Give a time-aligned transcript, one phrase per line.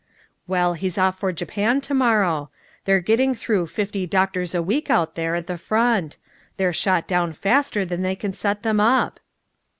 [0.47, 2.49] "Well, he's off for Japan to morrow.
[2.85, 6.17] They're getting through fifty doctors a week out there at the front.
[6.57, 9.19] They're shot down faster than they can set them up."